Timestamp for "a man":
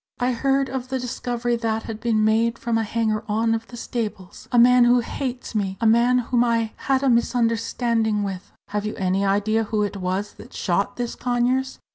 4.51-4.85, 5.79-6.17